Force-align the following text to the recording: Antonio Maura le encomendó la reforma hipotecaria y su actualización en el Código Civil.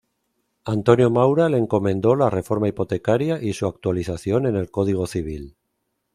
Antonio 0.65 1.11
Maura 1.11 1.47
le 1.47 1.57
encomendó 1.59 2.15
la 2.15 2.31
reforma 2.31 2.67
hipotecaria 2.67 3.39
y 3.39 3.53
su 3.53 3.67
actualización 3.67 4.47
en 4.47 4.55
el 4.55 4.71
Código 4.71 5.05
Civil. 5.05 5.55